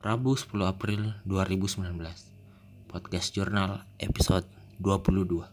[0.00, 1.92] Rabu 10 April 2019
[2.88, 4.48] Podcast Jurnal episode
[4.80, 5.44] 22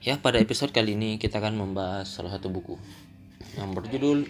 [0.00, 2.80] Ya pada episode kali ini kita akan membahas salah satu buku
[3.60, 4.24] yang berjudul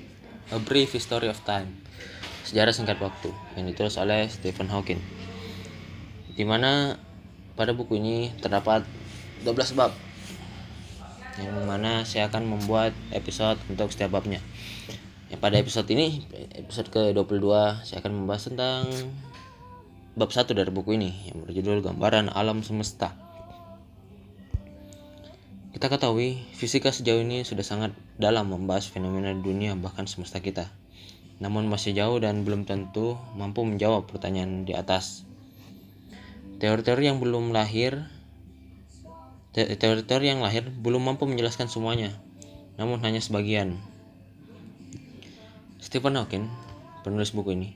[0.51, 1.79] A Brief History of Time
[2.43, 4.99] Sejarah Singkat Waktu yang ditulis oleh Stephen Hawking
[6.35, 6.99] di mana
[7.59, 8.87] pada buku ini terdapat
[9.43, 9.91] 12 bab
[11.43, 14.39] yang mana saya akan membuat episode untuk setiap babnya
[15.27, 16.23] ya, pada episode ini
[16.55, 17.47] episode ke-22
[17.83, 18.87] saya akan membahas tentang
[20.15, 23.29] bab satu dari buku ini yang berjudul Gambaran Alam Semesta
[25.69, 30.67] kita ketahui, fisika sejauh ini sudah sangat dalam membahas fenomena dunia bahkan semesta kita.
[31.39, 35.28] Namun masih jauh dan belum tentu mampu menjawab pertanyaan di atas.
[36.59, 38.11] Teori-teori yang belum lahir
[39.55, 42.15] teori-teori yang lahir belum mampu menjelaskan semuanya,
[42.79, 43.79] namun hanya sebagian.
[45.79, 46.47] Stephen Hawking,
[47.03, 47.71] penulis buku ini,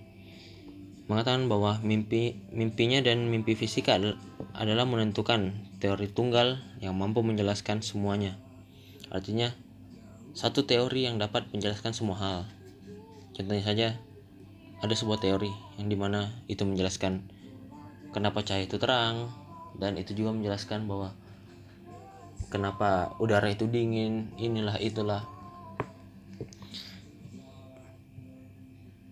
[1.06, 3.98] mengatakan bahwa mimpi mimpinya dan mimpi fisika
[4.54, 8.38] adalah menentukan teori tunggal yang mampu menjelaskan semuanya.
[9.10, 9.50] Artinya,
[10.34, 12.38] satu teori yang dapat menjelaskan semua hal.
[13.34, 13.88] Contohnya saja,
[14.82, 17.41] ada sebuah teori yang di mana itu menjelaskan
[18.12, 19.32] kenapa cahaya itu terang,
[19.76, 21.16] dan itu juga menjelaskan bahwa
[22.52, 25.24] kenapa udara itu dingin, inilah itulah.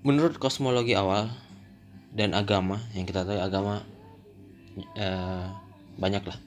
[0.01, 1.29] Menurut kosmologi awal
[2.13, 3.85] dan agama, yang kita tahu agama
[4.97, 5.45] eh,
[6.01, 6.39] banyak lah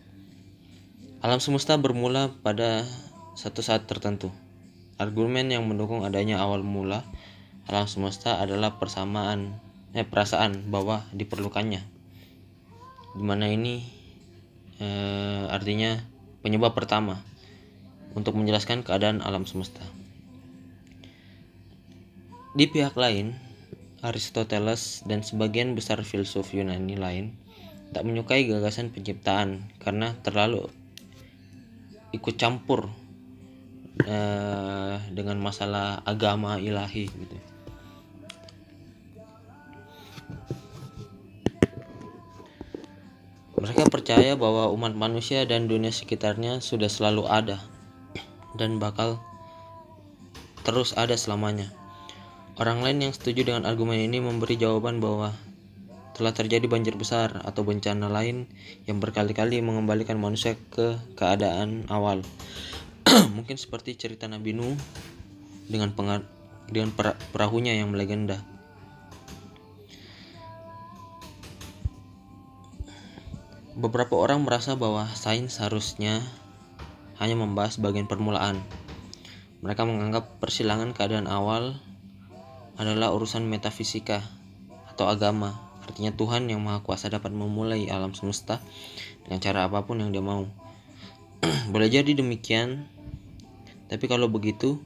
[1.24, 2.84] Alam semesta bermula pada
[3.40, 4.28] satu saat tertentu.
[5.00, 7.08] Argumen yang mendukung adanya awal mula
[7.64, 9.56] alam semesta adalah persamaan
[9.96, 11.93] eh, perasaan bahwa diperlukannya.
[13.14, 13.86] Di mana ini
[14.82, 16.02] eh, artinya
[16.42, 17.22] penyebab pertama
[18.14, 19.82] untuk menjelaskan keadaan alam semesta.
[22.54, 23.34] Di pihak lain,
[24.06, 27.34] Aristoteles dan sebagian besar filsuf Yunani lain
[27.94, 30.70] tak menyukai gagasan penciptaan karena terlalu
[32.14, 32.94] ikut campur
[34.06, 37.38] uh, dengan masalah agama ilahi gitu.
[43.94, 47.62] Percaya bahwa umat manusia dan dunia sekitarnya sudah selalu ada
[48.58, 49.22] dan bakal
[50.66, 51.70] terus ada selamanya.
[52.58, 55.38] Orang lain yang setuju dengan argumen ini memberi jawaban bahwa
[56.18, 58.50] telah terjadi banjir besar atau bencana lain
[58.90, 62.26] yang berkali-kali mengembalikan manusia ke keadaan awal.
[63.38, 64.78] Mungkin seperti cerita Nabi Nuh
[65.70, 65.94] dengan
[66.70, 66.90] dengan
[67.34, 68.42] perahunya yang melegenda.
[73.74, 76.22] Beberapa orang merasa bahwa sains harusnya
[77.18, 78.62] hanya membahas bagian permulaan.
[79.66, 81.78] Mereka menganggap persilangan keadaan awal
[82.78, 84.22] adalah urusan metafisika
[84.90, 88.64] atau agama Artinya Tuhan yang Maha Kuasa dapat memulai alam semesta
[89.28, 90.48] dengan cara apa pun yang dia mau.
[91.76, 92.88] Boleh jadi demikian,
[93.92, 94.80] tapi kalau begitu,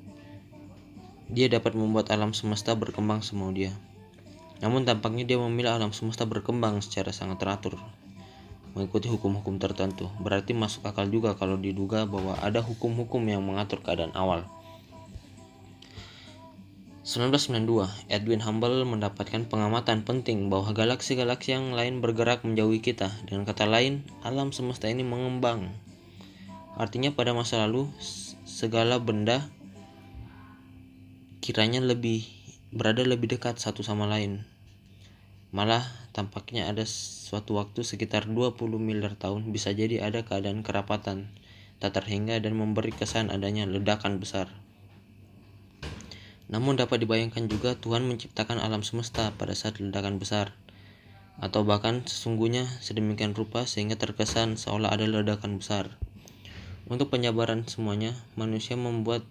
[1.30, 3.70] dia dapat membuat alam semesta berkembang semau dia.
[4.58, 7.78] Namun tampaknya dia memilih alam semesta berkembang secara sangat teratur,
[8.78, 10.06] mengikuti hukum-hukum tertentu.
[10.22, 14.46] Berarti masuk akal juga kalau diduga bahwa ada hukum-hukum yang mengatur keadaan awal.
[17.08, 23.10] 1992, Edwin Hubble mendapatkan pengamatan penting bahwa galaksi-galaksi yang lain bergerak menjauhi kita.
[23.26, 25.74] Dengan kata lain, alam semesta ini mengembang.
[26.78, 27.90] Artinya pada masa lalu,
[28.46, 29.50] segala benda
[31.40, 32.28] kiranya lebih
[32.76, 34.44] berada lebih dekat satu sama lain.
[35.58, 35.82] Malah
[36.14, 41.34] tampaknya ada suatu waktu sekitar 20 miliar tahun bisa jadi ada keadaan kerapatan
[41.82, 44.54] tak terhingga dan memberi kesan adanya ledakan besar.
[46.46, 50.54] Namun dapat dibayangkan juga Tuhan menciptakan alam semesta pada saat ledakan besar
[51.42, 55.98] atau bahkan sesungguhnya sedemikian rupa sehingga terkesan seolah ada ledakan besar.
[56.86, 59.26] Untuk penyabaran semuanya, manusia membuat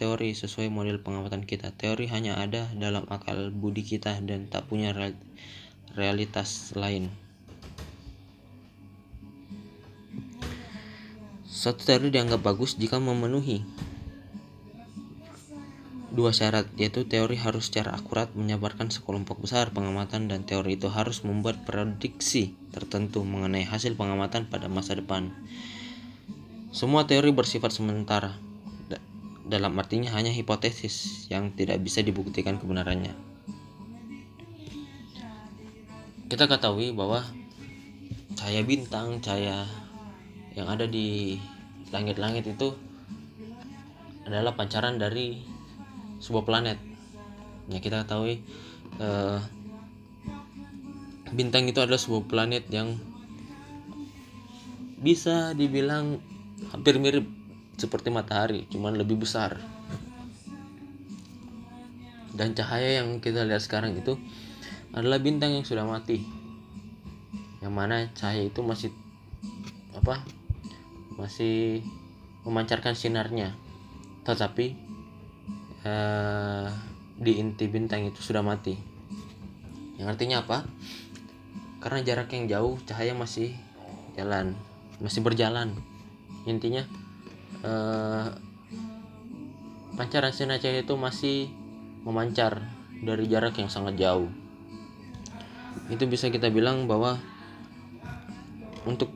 [0.00, 1.76] teori sesuai model pengamatan kita.
[1.76, 4.96] Teori hanya ada dalam akal budi kita dan tak punya
[5.92, 7.12] realitas lain.
[11.44, 13.60] Satu teori dianggap bagus jika memenuhi
[16.10, 21.22] dua syarat yaitu teori harus secara akurat menyabarkan sekelompok besar pengamatan dan teori itu harus
[21.22, 25.30] membuat prediksi tertentu mengenai hasil pengamatan pada masa depan.
[26.74, 28.49] Semua teori bersifat sementara
[29.50, 33.12] dalam artinya hanya hipotesis yang tidak bisa dibuktikan kebenarannya.
[36.30, 37.26] Kita ketahui bahwa
[38.38, 39.66] cahaya bintang, cahaya
[40.54, 41.34] yang ada di
[41.90, 42.78] langit-langit itu
[44.22, 45.42] adalah pancaran dari
[46.22, 46.78] sebuah planet.
[47.66, 48.46] Ya kita ketahui
[49.02, 49.38] eh,
[51.34, 52.94] bintang itu adalah sebuah planet yang
[55.02, 56.22] bisa dibilang
[56.70, 57.39] hampir mirip
[57.80, 59.56] seperti matahari, cuman lebih besar.
[62.36, 64.20] Dan cahaya yang kita lihat sekarang itu
[64.92, 66.20] adalah bintang yang sudah mati.
[67.64, 68.92] Yang mana cahaya itu masih
[69.96, 70.24] apa?
[71.16, 71.84] Masih
[72.44, 73.56] memancarkan sinarnya.
[74.24, 74.66] Tetapi
[75.84, 76.66] eh,
[77.20, 78.76] di inti bintang itu sudah mati.
[80.00, 80.64] Yang artinya apa?
[81.84, 83.52] Karena jarak yang jauh, cahaya masih
[84.16, 84.56] jalan,
[85.00, 85.76] masih berjalan.
[86.48, 86.88] Intinya
[87.64, 88.26] eh,
[89.96, 91.52] pancaran sinar cahaya itu masih
[92.04, 92.64] memancar
[93.04, 94.28] dari jarak yang sangat jauh.
[95.92, 97.20] Itu bisa kita bilang bahwa
[98.88, 99.12] untuk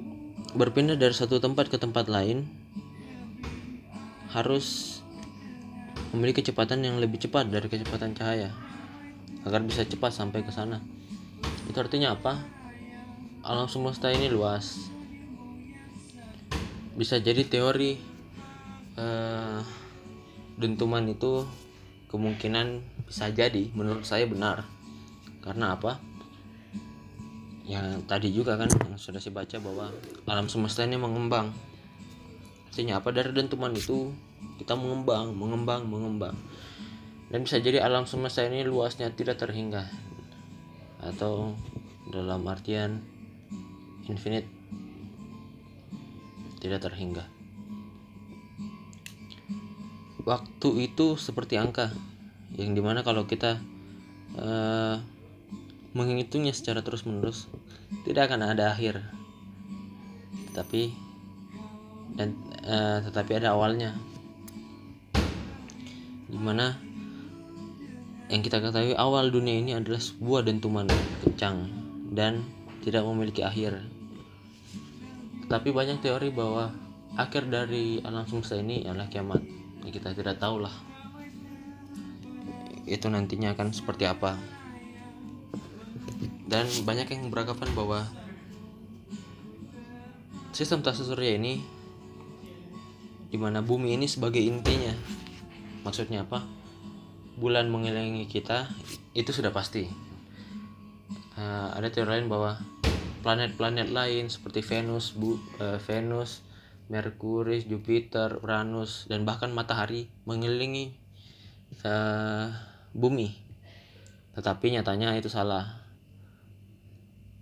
[0.54, 2.46] berpindah dari satu tempat ke tempat lain
[4.30, 5.00] harus
[6.14, 8.50] memiliki kecepatan yang lebih cepat dari kecepatan cahaya
[9.46, 10.82] agar bisa cepat sampai ke sana.
[11.68, 12.38] Itu artinya apa?
[13.44, 14.88] Alam semesta ini luas.
[16.94, 18.13] Bisa jadi teori
[18.98, 19.60] uh,
[20.58, 21.42] dentuman itu
[22.10, 24.62] kemungkinan bisa jadi menurut saya benar.
[25.42, 25.98] Karena apa?
[27.64, 29.86] Yang tadi juga kan yang sudah saya baca bahwa
[30.30, 31.50] alam semesta ini mengembang.
[32.70, 33.10] Artinya apa?
[33.10, 34.12] Dari dentuman itu
[34.60, 36.36] kita mengembang mengembang mengembang.
[37.32, 39.90] Dan bisa jadi alam semesta ini luasnya tidak terhingga.
[41.02, 41.58] Atau
[42.08, 43.02] dalam artian
[44.06, 44.46] infinite
[46.60, 47.28] tidak terhingga
[50.24, 51.92] waktu itu seperti angka
[52.56, 53.60] yang di mana kalau kita
[54.40, 54.96] uh,
[55.94, 57.46] menghitungnya secara terus menerus
[58.08, 59.04] tidak akan ada akhir.
[60.50, 60.82] Tetapi
[62.16, 62.34] dan
[62.64, 63.94] uh, tetapi ada awalnya.
[66.26, 66.74] Di mana
[68.32, 70.88] yang kita ketahui awal dunia ini adalah sebuah dentuman
[71.22, 71.70] kencang
[72.10, 72.42] dan
[72.82, 73.78] tidak memiliki akhir.
[75.46, 76.72] Tapi banyak teori bahwa
[77.14, 80.72] akhir dari alam semesta ini adalah kiamat ya kita tidak tahu lah
[82.84, 84.36] itu nantinya akan seperti apa.
[86.44, 88.04] Dan banyak yang beranggapan bahwa
[90.52, 91.64] sistem tata surya ini
[93.32, 94.92] di mana bumi ini sebagai intinya.
[95.82, 96.44] Maksudnya apa?
[97.34, 98.70] Bulan mengelilingi kita
[99.16, 99.88] itu sudah pasti.
[101.34, 102.62] Uh, ada teori lain bahwa
[103.26, 106.46] planet-planet lain seperti Venus, Bu, uh, Venus,
[106.92, 110.92] Merkurius, Jupiter, Uranus, dan bahkan matahari mengelilingi
[111.84, 112.52] uh,
[112.92, 113.32] bumi.
[114.36, 115.80] Tetapi nyatanya itu salah.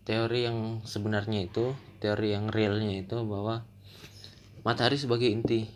[0.06, 3.66] Teori yang sebenarnya itu, teori yang realnya itu bahwa
[4.62, 5.66] matahari sebagai inti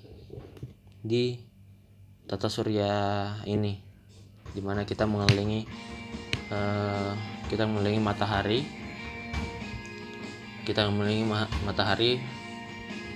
[1.02, 1.38] di
[2.26, 2.90] tata surya
[3.46, 3.78] ini,
[4.50, 5.62] di mana kita mengelilingi
[6.50, 7.14] uh,
[7.46, 8.60] kita mengelilingi matahari,
[10.66, 12.18] kita mengelilingi ma matahari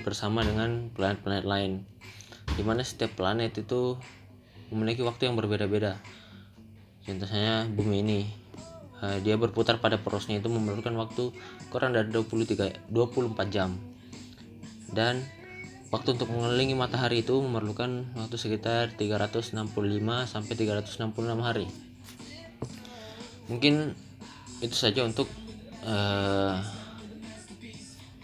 [0.02, 1.72] bersama dengan planet-planet lain
[2.56, 3.94] di mana setiap planet itu
[4.70, 5.98] memiliki waktu yang berbeda-beda.
[7.06, 8.20] Contohnya bumi ini
[9.02, 11.34] uh, dia berputar pada porosnya itu memerlukan waktu
[11.72, 13.74] kurang dari 23 24 jam.
[14.90, 15.22] Dan
[15.90, 19.56] waktu untuk mengelilingi matahari itu memerlukan waktu sekitar 365
[20.26, 21.66] sampai 366 hari.
[23.50, 23.94] Mungkin
[24.62, 25.26] itu saja untuk
[25.82, 26.62] uh,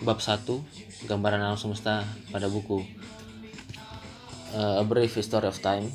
[0.02, 2.84] bab 1 gambaran alam semesta pada buku.
[4.56, 5.88] Uh, A Brief History of Time.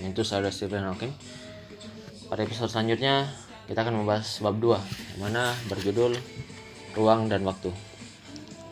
[0.00, 1.12] Itu saya Stephen Hawking
[2.34, 3.30] pada episode selanjutnya
[3.70, 6.18] kita akan membahas bab 2 yang mana berjudul
[6.98, 7.70] ruang dan waktu.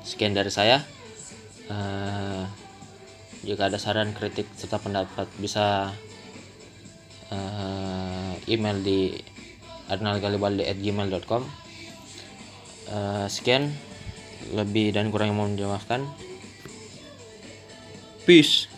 [0.03, 0.83] Sekian dari saya.
[1.71, 2.43] Uh,
[3.47, 5.95] jika ada saran kritik serta pendapat bisa
[7.31, 9.15] uh, email di
[9.87, 11.43] arnalgalibaldi@gmail.com
[12.91, 13.71] uh, sekian
[14.51, 16.03] lebih dan kurang yang mau menjelaskan
[18.27, 18.72] peace